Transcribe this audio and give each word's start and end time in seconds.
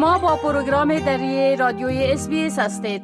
شما 0.00 0.18
با 0.18 0.36
پروگرام 0.36 0.98
دری 0.98 1.56
رادیوی 1.56 2.04
SBS 2.04 2.28
هستید 2.58 3.02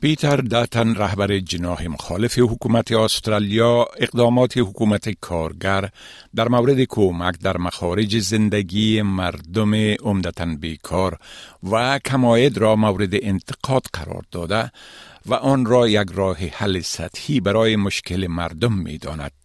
پیتر 0.00 0.36
داتن 0.36 0.94
رهبر 0.94 1.38
جناح 1.38 1.86
مخالف 1.86 2.38
حکومت 2.38 2.92
استرالیا 2.92 3.86
اقدامات 3.98 4.58
حکومت 4.58 5.08
کارگر 5.20 5.88
در 6.34 6.48
مورد 6.48 6.84
کمک 6.84 7.38
در 7.38 7.56
مخارج 7.56 8.18
زندگی 8.18 9.02
مردم 9.02 9.74
عمدتا 9.74 10.46
بیکار 10.60 11.18
و 11.70 11.98
کم‌عاید 11.98 12.58
را 12.58 12.76
مورد 12.76 13.10
انتقاد 13.12 13.82
قرار 13.92 14.22
داده 14.30 14.70
و 15.26 15.34
آن 15.34 15.66
را 15.66 15.88
یک 15.88 16.08
راه 16.14 16.38
حل 16.38 16.80
سطحی 16.80 17.40
برای 17.40 17.76
مشکل 17.76 18.26
مردم 18.26 18.72
می 18.72 18.98
داند. 18.98 19.41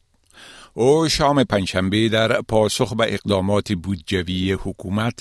او 0.79 1.09
شام 1.09 1.43
پنجشنبه 1.43 2.09
در 2.09 2.41
پاسخ 2.41 2.93
به 2.93 3.13
اقدامات 3.13 3.73
بودجوی 3.73 4.51
حکومت 4.51 5.19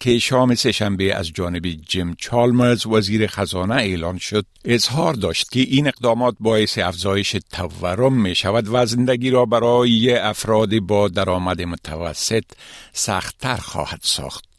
که 0.00 0.18
شام 0.18 0.54
سهشنبه 0.54 1.14
از 1.14 1.32
جانب 1.32 1.66
جیم 1.66 2.14
چالمرز 2.18 2.86
وزیر 2.86 3.26
خزانه 3.26 3.74
اعلان 3.74 4.18
شد 4.18 4.46
اظهار 4.64 5.14
داشت 5.14 5.50
که 5.50 5.60
این 5.60 5.88
اقدامات 5.88 6.36
باعث 6.40 6.78
افزایش 6.78 7.36
تورم 7.52 8.12
می 8.12 8.34
شود 8.34 8.68
و 8.72 8.86
زندگی 8.86 9.30
را 9.30 9.44
برای 9.44 10.16
افراد 10.16 10.78
با 10.78 11.08
درآمد 11.08 11.62
متوسط 11.62 12.44
سختتر 12.92 13.56
خواهد 13.56 14.00
ساخت. 14.02 14.55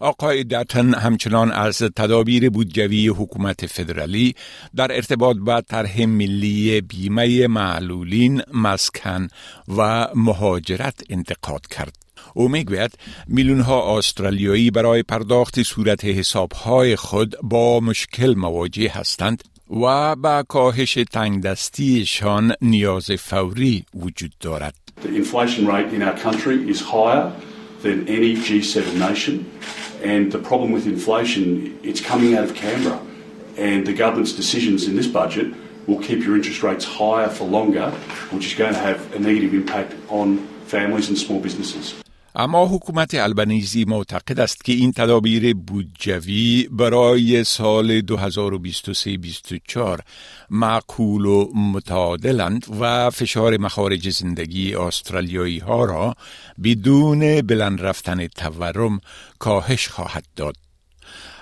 آقای 0.00 0.44
داتن 0.44 0.94
همچنان 0.94 1.52
از 1.52 1.78
تدابیر 1.78 2.50
بودجوی 2.50 3.08
حکومت 3.08 3.66
فدرالی 3.66 4.34
در 4.76 4.92
ارتباط 4.92 5.36
با 5.36 5.60
طرح 5.60 6.04
ملی 6.06 6.80
بیمه 6.80 7.46
معلولین 7.46 8.42
مسکن 8.54 9.28
و 9.76 10.08
مهاجرت 10.14 11.00
انتقاد 11.10 11.66
کرد. 11.66 11.96
او 12.34 12.48
می‌گوید 12.48 12.98
میلیون 13.28 13.60
ها 13.60 13.98
استرالیایی 13.98 14.70
برای 14.70 15.02
پرداخت 15.02 15.62
صورت 15.62 16.04
حساب 16.04 16.52
های 16.52 16.96
خود 16.96 17.36
با 17.42 17.80
مشکل 17.80 18.34
مواجه 18.36 18.90
هستند 18.90 19.44
و 19.70 20.16
با 20.16 20.44
کاهش 20.48 20.98
تنگ 21.12 21.42
دستیشان 21.42 22.54
نیاز 22.62 23.10
فوری 23.10 23.84
وجود 23.94 24.32
دارد. 24.40 24.74
The 25.02 25.06
inflation 25.06 25.66
rate 25.66 25.92
in 25.96 26.02
our 26.02 26.16
country 26.26 26.56
is 26.72 26.80
higher 26.80 27.32
than 27.84 28.08
any 28.08 28.34
G7 28.34 28.98
nation. 28.98 29.48
And 30.02 30.32
the 30.32 30.38
problem 30.38 30.72
with 30.72 30.86
inflation, 30.86 31.78
it's 31.82 32.00
coming 32.00 32.34
out 32.34 32.44
of 32.44 32.54
Canberra. 32.54 33.00
And 33.56 33.86
the 33.86 33.92
government's 33.92 34.32
decisions 34.32 34.88
in 34.88 34.96
this 34.96 35.06
budget 35.06 35.54
will 35.86 36.00
keep 36.00 36.24
your 36.24 36.34
interest 36.34 36.62
rates 36.62 36.84
higher 36.84 37.28
for 37.28 37.44
longer, 37.44 37.90
which 38.32 38.46
is 38.46 38.54
going 38.54 38.72
to 38.72 38.80
have 38.80 39.14
a 39.14 39.18
negative 39.18 39.54
impact 39.54 39.94
on 40.08 40.38
families 40.66 41.08
and 41.08 41.16
small 41.16 41.38
businesses. 41.38 42.03
اما 42.36 42.66
حکومت 42.66 43.14
البنیزی 43.14 43.84
معتقد 43.84 44.40
است 44.40 44.64
که 44.64 44.72
این 44.72 44.92
تدابیر 44.92 45.54
بودجوی 45.54 46.68
برای 46.70 47.44
سال 47.44 48.00
2023-24 48.00 50.00
معقول 50.50 51.24
و 51.24 51.48
متعادلند 51.54 52.66
و 52.80 53.10
فشار 53.10 53.56
مخارج 53.56 54.10
زندگی 54.10 54.74
استرالیایی 54.74 55.58
ها 55.58 55.84
را 55.84 56.14
بدون 56.64 57.40
بلند 57.40 57.80
رفتن 57.80 58.26
تورم 58.26 59.00
کاهش 59.38 59.88
خواهد 59.88 60.24
داد. 60.36 60.56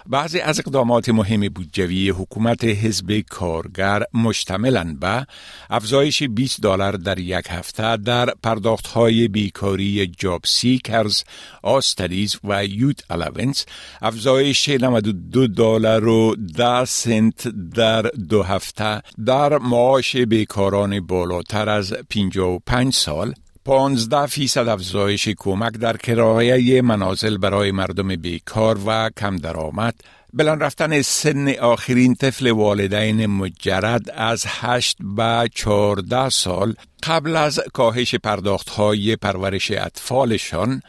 بعضی 0.06 0.40
از 0.40 0.60
اقدامات 0.60 1.08
مهم 1.08 1.48
بودجوی 1.48 2.10
حکومت 2.10 2.64
حزب 2.64 3.20
کارگر 3.20 4.02
مشتملند 4.14 5.00
به 5.00 5.26
افزایش 5.70 6.22
20 6.22 6.60
دلار 6.60 6.92
در 6.92 7.18
یک 7.18 7.46
هفته 7.48 7.96
در 7.96 8.34
پرداخت 8.42 8.86
های 8.86 9.28
بیکاری 9.28 10.06
JobSeeker، 10.06 11.24
Austudy 11.62 12.36
و 12.44 12.66
Youth 12.66 13.10
Allowance، 13.10 13.66
افزایش 14.02 14.68
92 14.68 15.46
دلار 15.46 16.08
و 16.08 16.36
10 16.56 16.84
سنت 16.84 17.48
در 17.74 18.02
دو 18.02 18.42
هفته 18.42 19.02
در 19.26 19.58
معاش 19.58 20.16
بیکاران 20.16 21.00
بالاتر 21.00 21.68
از 21.68 21.92
55 21.92 22.94
سال. 22.94 23.34
15 23.64 24.26
فیصد 24.26 24.68
افزایش 24.68 25.28
کمک 25.28 25.72
در 25.72 25.96
کرایه 25.96 26.82
منازل 26.82 27.36
برای 27.36 27.70
مردم 27.72 28.16
بیکار 28.16 28.78
و 28.86 29.10
کم 29.16 29.36
درآمد. 29.36 29.94
بلند 30.32 30.62
رفتن 30.62 31.02
سن 31.02 31.48
آخرین 31.48 32.14
طفل 32.14 32.50
والدین 32.50 33.26
مجرد 33.26 34.10
از 34.10 34.44
8 34.46 34.96
به 35.16 35.48
14 35.54 36.28
سال 36.28 36.74
قبل 37.02 37.36
از 37.36 37.60
کاهش 37.72 38.14
پرداخت 38.14 38.68
های 38.68 39.16
پرورش 39.16 39.70
اطفالشان 39.70 40.82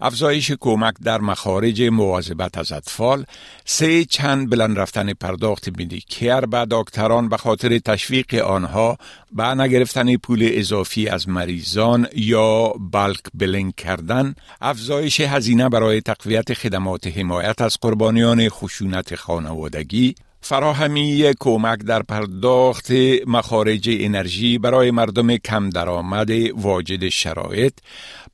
افزایش 0.00 0.52
کمک 0.60 0.94
در 1.04 1.20
مخارج 1.20 1.82
مواظبت 1.82 2.58
از 2.58 2.72
اطفال 2.72 3.24
سه 3.64 4.04
چند 4.04 4.50
بلند 4.50 4.78
رفتن 4.78 5.12
پرداخت 5.12 5.68
مدیکر 5.68 6.40
به 6.40 6.66
دکتران 6.70 7.28
به 7.28 7.36
خاطر 7.36 7.78
تشویق 7.78 8.34
آنها 8.34 8.98
به 9.32 9.44
نگرفتن 9.44 10.16
پول 10.16 10.48
اضافی 10.52 11.08
از 11.08 11.28
مریضان 11.28 12.06
یا 12.16 12.72
بلک 12.92 13.20
بلنگ 13.34 13.74
کردن 13.74 14.34
افزایش 14.60 15.20
هزینه 15.20 15.68
برای 15.68 16.00
تقویت 16.00 16.54
خدمات 16.54 17.06
حمایت 17.06 17.60
از 17.60 17.76
قربانیان 17.80 18.48
خشونت 18.48 19.14
خانوادگی 19.14 20.14
فراهمی 20.40 21.32
کمک 21.40 21.78
در 21.78 22.02
پرداخت 22.02 22.90
مخارج 23.26 23.88
انرژی 23.92 24.58
برای 24.58 24.90
مردم 24.90 25.36
کم 25.36 25.70
درآمد 25.70 26.30
واجد 26.54 27.08
شرایط 27.08 27.74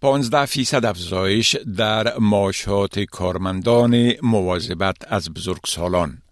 15 0.00 0.46
فیصد 0.46 0.84
افزایش 0.84 1.56
در 1.76 2.18
معاشات 2.18 2.98
کارمندان 3.00 4.12
مواظبت 4.22 4.96
از 5.08 5.30
بزرگسالان. 5.30 6.23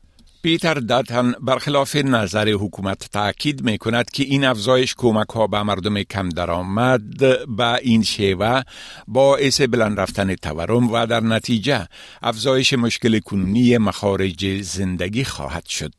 پیتر 0.43 0.75
داتن 0.75 1.33
برخلاف 1.41 1.97
نظر 1.97 2.49
حکومت 2.49 3.09
تاکید 3.13 3.63
می 3.65 3.79
کند 3.79 4.11
که 4.11 4.23
این 4.23 4.45
افزایش 4.45 4.95
کمک 4.95 5.29
ها 5.29 5.47
به 5.47 5.63
مردم 5.63 6.03
کم 6.03 6.29
درآمد 6.29 7.19
به 7.57 7.75
این 7.83 8.03
شیوه 8.03 8.63
باعث 9.09 9.61
بلند 9.61 10.01
رفتن 10.01 10.35
تورم 10.35 10.93
و 10.93 11.07
در 11.07 11.21
نتیجه 11.21 11.87
افزایش 12.23 12.73
مشکل 12.73 13.19
کنونی 13.19 13.79
مخارج 13.79 14.63
زندگی 14.63 15.25
خواهد 15.25 15.67
شد. 15.67 15.93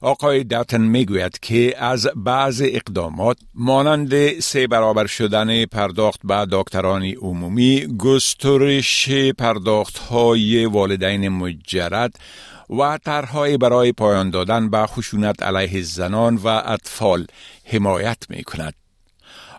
آقای 0.00 0.44
داتن 0.44 0.80
می‌گوید 0.80 1.38
که 1.42 1.74
از 1.78 2.08
بعض 2.16 2.62
اقدامات 2.64 3.38
مانند 3.54 4.40
سه 4.40 4.66
برابر 4.66 5.06
شدن 5.06 5.64
پرداخت 5.64 6.20
به 6.24 6.46
دکتران 6.52 7.02
عمومی 7.04 7.86
گسترش 7.98 9.10
پرداخت 9.38 9.98
های 9.98 10.64
والدین 10.64 11.28
مجرد 11.28 12.18
و 12.70 12.98
طرحهای 13.04 13.56
برای 13.56 13.92
پایان 13.92 14.30
دادن 14.30 14.70
به 14.70 14.86
خشونت 14.86 15.42
علیه 15.42 15.82
زنان 15.82 16.36
و 16.36 16.46
اطفال 16.46 17.26
حمایت 17.64 18.18
می 18.28 18.44
کند. 18.44 18.74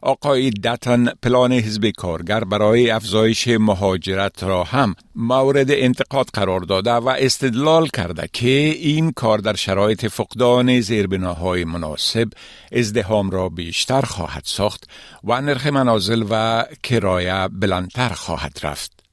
آقای 0.02 0.50
دتن 0.50 1.06
پلان 1.24 1.54
حزب 1.54 1.90
کارگر 1.90 2.44
برای 2.44 2.90
افزایش 2.90 3.48
مهاجرت 3.48 4.44
را 4.44 4.64
هم 4.64 4.96
مورد 5.16 5.72
انتقاد 5.72 6.30
قرار 6.34 6.60
داده 6.60 6.92
و 6.92 7.08
استدلال 7.08 7.88
کرده 7.88 8.30
که 8.34 8.50
این 8.80 9.12
کار 9.12 9.38
در 9.38 9.56
شرایط 9.56 10.06
فقدان 10.06 10.82
زیربناهای 10.82 11.66
مناسب 11.66 12.30
ازدهام 12.72 13.30
را 13.30 13.50
بیشتر 13.50 14.02
خواهد 14.02 14.44
ساخت 14.46 14.84
و 15.24 15.42
نرخ 15.42 15.68
منازل 15.68 16.26
و 16.30 16.66
کرایه 16.84 17.48
بلندتر 17.48 18.10
خواهد 18.10 18.60
رفت. 18.64 19.07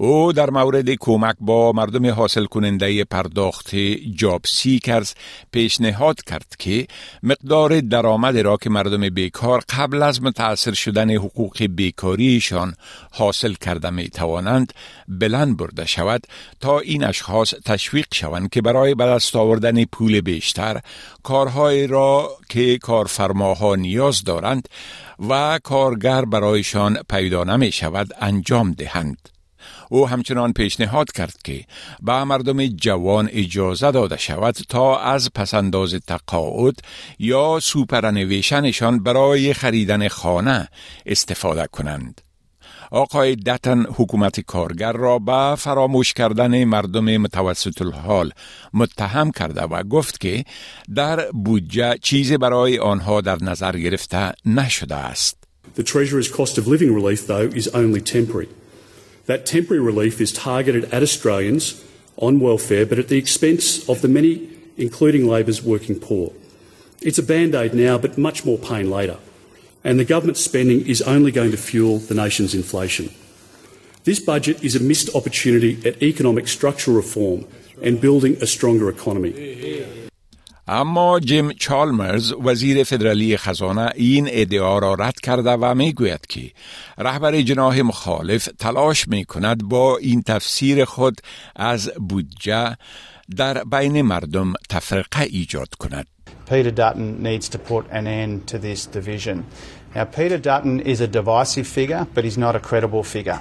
او 0.00 0.32
در 0.32 0.50
مورد 0.50 0.90
کمک 0.90 1.36
با 1.40 1.72
مردم 1.72 2.06
حاصل 2.06 2.44
کننده 2.44 3.04
پرداخت 3.04 3.76
جاب 4.14 4.40
سیکرز 4.44 5.14
پیشنهاد 5.52 6.22
کرد 6.22 6.56
که 6.58 6.86
مقدار 7.22 7.80
درآمد 7.80 8.38
را 8.38 8.56
که 8.56 8.70
مردم 8.70 9.08
بیکار 9.08 9.62
قبل 9.68 10.02
از 10.02 10.22
متاثر 10.22 10.72
شدن 10.72 11.10
حقوق 11.10 11.62
بیکاریشان 11.62 12.74
حاصل 13.12 13.52
کرده 13.52 13.90
می 13.90 14.08
توانند 14.08 14.72
بلند 15.08 15.56
برده 15.56 15.86
شود 15.86 16.26
تا 16.60 16.78
این 16.78 17.04
اشخاص 17.04 17.54
تشویق 17.64 18.06
شوند 18.14 18.50
که 18.50 18.62
برای 18.62 18.94
به 18.94 19.18
آوردن 19.34 19.84
پول 19.84 20.20
بیشتر 20.20 20.80
کارهای 21.22 21.86
را 21.86 22.30
که 22.48 22.78
کارفرماها 22.78 23.74
نیاز 23.74 24.24
دارند 24.24 24.68
و 25.28 25.60
کارگر 25.62 26.24
برایشان 26.24 26.98
پیدا 27.10 27.44
نمی 27.44 27.72
شود 27.72 28.08
انجام 28.20 28.72
دهند. 28.72 29.37
او 29.90 30.08
همچنان 30.08 30.52
پیشنهاد 30.52 31.12
کرد 31.12 31.36
که 31.44 31.64
به 32.02 32.24
مردم 32.24 32.66
جوان 32.66 33.28
اجازه 33.32 33.90
داده 33.90 34.16
شود 34.16 34.56
تا 34.68 34.98
از 34.98 35.30
پسنداز 35.34 35.94
تقاعد 35.94 36.74
یا 37.18 37.58
سوپرنویشنشان 37.62 39.02
برای 39.02 39.54
خریدن 39.54 40.08
خانه 40.08 40.68
استفاده 41.06 41.66
کنند. 41.72 42.20
آقای 42.90 43.36
دتن 43.36 43.86
حکومت 43.94 44.40
کارگر 44.40 44.92
را 44.92 45.18
به 45.18 45.54
فراموش 45.58 46.12
کردن 46.12 46.64
مردم 46.64 47.16
متوسط 47.16 47.82
الحال 47.82 48.32
متهم 48.74 49.30
کرده 49.30 49.62
و 49.62 49.82
گفت 49.82 50.20
که 50.20 50.44
در 50.94 51.30
بودجه 51.30 51.94
چیزی 52.02 52.36
برای 52.36 52.78
آنها 52.78 53.20
در 53.20 53.44
نظر 53.44 53.78
گرفته 53.78 54.32
نشده 54.46 54.94
است. 54.94 55.38
The 55.76 55.82
Treasurer's 55.82 56.28
cost 56.28 56.58
of 56.58 56.66
living 56.66 56.94
relief 56.94 57.26
though 57.26 57.48
is 57.60 57.68
only 57.68 58.00
temporary. 58.00 58.48
That 59.28 59.44
temporary 59.44 59.82
relief 59.82 60.22
is 60.22 60.32
targeted 60.32 60.84
at 60.86 61.02
Australians 61.02 61.84
on 62.16 62.40
welfare, 62.40 62.86
but 62.86 62.98
at 62.98 63.08
the 63.08 63.18
expense 63.18 63.86
of 63.86 64.00
the 64.00 64.08
many, 64.08 64.48
including 64.78 65.26
Labor's 65.26 65.62
working 65.62 66.00
poor. 66.00 66.32
It's 67.02 67.18
a 67.18 67.22
band 67.22 67.54
aid 67.54 67.74
now, 67.74 67.98
but 67.98 68.16
much 68.16 68.46
more 68.46 68.56
pain 68.56 68.90
later. 68.90 69.18
And 69.84 70.00
the 70.00 70.06
government's 70.06 70.40
spending 70.40 70.86
is 70.86 71.02
only 71.02 71.30
going 71.30 71.50
to 71.50 71.58
fuel 71.58 71.98
the 71.98 72.14
nation's 72.14 72.54
inflation. 72.54 73.10
This 74.04 74.18
budget 74.18 74.64
is 74.64 74.74
a 74.74 74.80
missed 74.80 75.14
opportunity 75.14 75.78
at 75.86 76.02
economic 76.02 76.48
structural 76.48 76.96
reform 76.96 77.44
and 77.82 78.00
building 78.00 78.38
a 78.40 78.46
stronger 78.46 78.88
economy. 78.88 79.32
اما 80.68 81.20
جیم 81.20 81.52
چالمرز 81.52 82.32
وزیر 82.32 82.84
فدرالی 82.84 83.36
خزانه 83.36 83.90
این 83.94 84.28
ادعا 84.30 84.78
را 84.78 84.94
رد 84.94 85.20
کرده 85.20 85.50
و 85.50 85.74
می 85.74 85.92
گوید 85.92 86.26
که 86.26 86.50
رهبر 86.98 87.40
جناح 87.40 87.80
مخالف 87.80 88.48
تلاش 88.58 89.08
می 89.08 89.24
کند 89.24 89.64
با 89.64 89.96
این 89.96 90.22
تفسیر 90.22 90.84
خود 90.84 91.20
از 91.56 91.90
بودجه 92.08 92.76
در 93.36 93.64
بین 93.64 94.02
مردم 94.02 94.52
تفرقه 94.68 95.22
ایجاد 95.22 95.74
کند. 95.74 96.06
Peter 96.50 96.70
Dutton 96.70 97.22
needs 97.22 97.48
to 97.50 97.58
put 97.58 97.84
an 97.90 98.06
end 98.06 98.46
to 98.46 98.58
this 98.58 98.86
division. 98.86 99.44
Now, 99.94 100.04
Peter 100.04 100.38
Dutton 100.38 100.80
is 100.80 101.00
a 101.00 101.06
divisive 101.06 101.66
figure, 101.66 102.06
but 102.14 102.24
he's 102.24 102.38
not 102.38 102.56
a 102.56 102.60
credible 102.60 103.02
figure. 103.02 103.40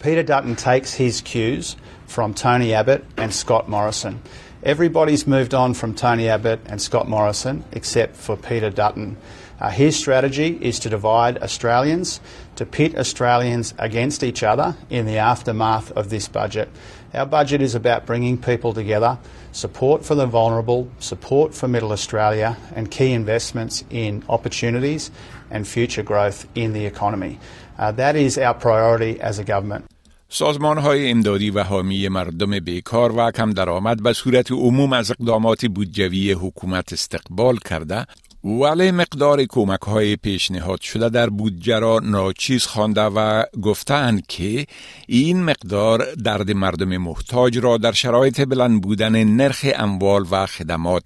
Peter 0.00 0.22
Dutton 0.22 0.56
takes 0.56 0.94
his 0.94 1.20
cues 1.20 1.76
from 2.06 2.34
Tony 2.34 2.74
Abbott 2.74 3.04
and 3.16 3.32
Scott 3.32 3.68
Morrison. 3.68 4.20
Everybody's 4.66 5.28
moved 5.28 5.54
on 5.54 5.74
from 5.74 5.94
Tony 5.94 6.28
Abbott 6.28 6.58
and 6.66 6.82
Scott 6.82 7.08
Morrison 7.08 7.62
except 7.70 8.16
for 8.16 8.36
Peter 8.36 8.68
Dutton. 8.68 9.16
Uh, 9.60 9.70
his 9.70 9.96
strategy 9.96 10.58
is 10.60 10.80
to 10.80 10.88
divide 10.88 11.38
Australians, 11.38 12.20
to 12.56 12.66
pit 12.66 12.98
Australians 12.98 13.74
against 13.78 14.24
each 14.24 14.42
other 14.42 14.74
in 14.90 15.06
the 15.06 15.18
aftermath 15.18 15.92
of 15.92 16.10
this 16.10 16.26
budget. 16.26 16.68
Our 17.14 17.26
budget 17.26 17.62
is 17.62 17.76
about 17.76 18.06
bringing 18.06 18.38
people 18.38 18.74
together, 18.74 19.20
support 19.52 20.04
for 20.04 20.16
the 20.16 20.26
vulnerable, 20.26 20.90
support 20.98 21.54
for 21.54 21.68
Middle 21.68 21.92
Australia, 21.92 22.56
and 22.74 22.90
key 22.90 23.12
investments 23.12 23.84
in 23.88 24.24
opportunities 24.28 25.12
and 25.48 25.64
future 25.64 26.02
growth 26.02 26.44
in 26.56 26.72
the 26.72 26.86
economy. 26.86 27.38
Uh, 27.78 27.92
that 27.92 28.16
is 28.16 28.36
our 28.36 28.52
priority 28.52 29.20
as 29.20 29.38
a 29.38 29.44
government. 29.44 29.86
سازمان 30.28 30.78
های 30.78 31.10
امدادی 31.10 31.50
و 31.50 31.62
حامی 31.62 32.08
مردم 32.08 32.58
بیکار 32.60 33.12
و 33.16 33.30
کم 33.30 33.50
درآمد 33.50 34.02
به 34.02 34.12
صورت 34.12 34.52
عموم 34.52 34.92
از 34.92 35.10
اقدامات 35.10 35.66
بودجوی 35.66 36.32
حکومت 36.32 36.92
استقبال 36.92 37.58
کرده 37.58 38.06
ولی 38.44 38.90
مقدار 38.90 39.44
کمک 39.44 39.80
های 39.80 40.16
پیشنهاد 40.16 40.80
شده 40.80 41.08
در 41.08 41.30
بودجه 41.30 41.78
را 41.78 42.00
ناچیز 42.02 42.64
خوانده 42.64 43.02
و 43.02 43.44
گفتند 43.62 44.26
که 44.26 44.66
این 45.08 45.42
مقدار 45.42 46.14
درد 46.14 46.50
مردم 46.50 46.96
محتاج 46.96 47.58
را 47.58 47.76
در 47.76 47.92
شرایط 47.92 48.40
بلند 48.40 48.82
بودن 48.82 49.24
نرخ 49.24 49.66
اموال 49.74 50.26
و 50.30 50.46
خدمات 50.46 51.04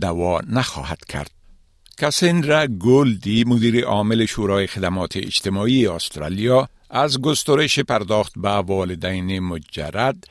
دوا 0.00 0.40
نخواهد 0.50 1.04
کرد. 1.08 1.30
کسندرا 1.98 2.66
گولدی 2.66 3.44
مدیر 3.44 3.84
عامل 3.84 4.26
شورای 4.26 4.66
خدمات 4.66 5.16
اجتماعی 5.16 5.86
استرالیا 5.86 6.68
از 6.90 7.20
گسترش 7.20 7.78
پرداخت 7.78 8.32
به 8.36 8.48
والدین 8.48 9.40
مجرد 9.40 10.24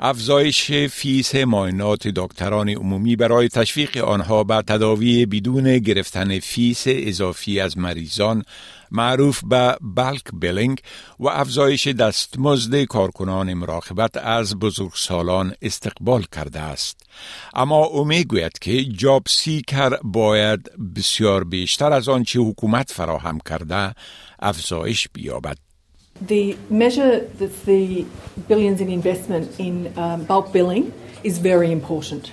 افزایش 0.00 0.72
فیس 0.72 1.34
معاینات 1.34 2.08
دکتران 2.08 2.68
عمومی 2.68 3.16
برای 3.16 3.48
تشویق 3.48 3.96
آنها 3.96 4.44
به 4.44 4.62
تداوی 4.62 5.26
بدون 5.26 5.78
گرفتن 5.78 6.38
فیس 6.38 6.84
اضافی 6.86 7.60
از 7.60 7.78
مریضان 7.78 8.42
معروف 8.90 9.44
به 9.44 9.76
bulk 9.80 10.22
billing 10.32 10.80
و 11.18 11.28
افزایش 11.28 11.86
دستمزد 11.86 12.84
کارکنان 12.84 13.54
مراقبت 13.54 14.16
از 14.16 14.58
بزرگسالان 14.58 15.54
استقبال 15.62 16.24
کرده 16.32 16.60
است. 16.60 17.06
اما 17.54 17.84
او 17.84 18.04
می‌گوید 18.04 18.58
که 18.58 18.84
JobSeeker 18.84 19.96
باید 20.02 20.70
بسیار 20.96 21.44
بیشتر 21.44 21.92
از 21.92 22.08
آنچه 22.08 22.40
حکومت 22.40 22.92
فراهم 22.92 23.38
کرده 23.38 23.94
افزایش 24.38 25.08
بیابد. 25.12 25.73
The 26.20 26.56
measure 26.70 27.20
that's 27.20 27.62
the 27.62 28.06
billions 28.46 28.80
in 28.80 28.88
investment 28.88 29.58
in 29.58 29.92
um, 29.98 30.24
bulk 30.24 30.52
billing 30.52 30.92
is 31.24 31.38
very 31.38 31.72
important. 31.72 32.32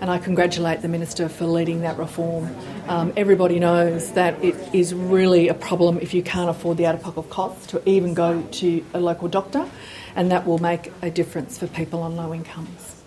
And 0.00 0.10
I 0.10 0.18
congratulate 0.18 0.82
the 0.82 0.88
Minister 0.88 1.28
for 1.28 1.46
leading 1.46 1.80
that 1.80 1.98
reform. 1.98 2.54
Um, 2.86 3.12
everybody 3.16 3.58
knows 3.58 4.12
that 4.12 4.44
it 4.44 4.54
is 4.72 4.94
really 4.94 5.48
a 5.48 5.54
problem 5.54 5.98
if 6.00 6.14
you 6.14 6.22
can't 6.22 6.50
afford 6.50 6.76
the 6.76 6.86
out 6.86 6.94
of 6.94 7.02
pocket 7.02 7.28
costs 7.30 7.66
to 7.68 7.88
even 7.88 8.14
go 8.14 8.42
to 8.42 8.84
a 8.94 9.00
local 9.00 9.26
doctor, 9.26 9.68
and 10.14 10.30
that 10.30 10.46
will 10.46 10.58
make 10.58 10.92
a 11.02 11.10
difference 11.10 11.58
for 11.58 11.66
people 11.66 12.02
on 12.02 12.14
low 12.14 12.32
incomes. 12.32 13.02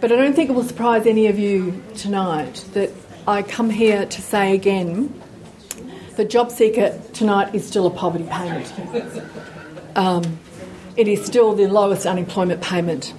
But 0.00 0.10
I 0.10 0.16
don't 0.16 0.34
think 0.34 0.50
it 0.50 0.54
will 0.54 0.64
surprise 0.64 1.06
any 1.06 1.28
of 1.28 1.38
you 1.38 1.82
tonight 1.94 2.64
that 2.72 2.90
I 3.28 3.42
come 3.42 3.70
here 3.70 4.04
to 4.04 4.22
say 4.22 4.54
again 4.54 5.22
the 6.15 6.25
job 6.25 6.51
seeker 6.51 6.87
tonight 7.13 7.55
is 7.55 7.65
still 7.65 7.85
a 7.87 7.89
poverty 8.03 8.27
payment. 8.39 8.67
Um, 9.95 10.23
it 10.97 11.07
is 11.07 11.25
still 11.25 11.53
the 11.53 11.67
lowest 11.67 12.05
unemployment 12.05 12.61
payment 12.61 13.13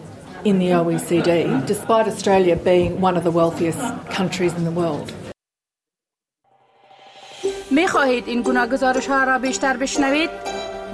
in 0.45 0.59
the 0.59 0.71
OECD, 0.81 1.67
despite 1.67 2.07
Australia 2.07 2.57
being 2.57 3.01
one 3.01 3.17
of 3.17 3.25
the 3.25 3.31
wealthiest 3.31 3.81
countries 4.11 4.53
in 4.55 4.65
the 4.65 4.71
world. 4.71 5.13
می 7.71 7.89
خواهید 7.89 8.29
این 8.29 8.43
گناه 8.43 8.67
گزارش 8.67 9.07
ها 9.07 9.25
را 9.25 9.39
بیشتر 9.39 9.77
بشنوید؟ 9.77 10.31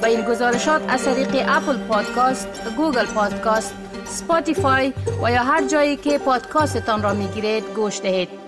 با 0.02 0.08
این 0.08 0.22
گزارشات 0.22 0.82
از 0.88 1.04
طریق 1.04 1.28
اپل 1.48 1.76
پادکاست، 1.76 2.48
گوگل 2.76 3.06
پادکاست، 3.06 3.74
سپاتیفای 4.04 4.92
و 5.22 5.30
یا 5.30 5.42
هر 5.42 5.68
جایی 5.68 5.96
که 5.96 6.18
پادکاستتان 6.18 7.02
را 7.02 7.14
می 7.14 7.26
گیرید 7.26 7.64
گوش 7.76 8.00
دهید. 8.00 8.41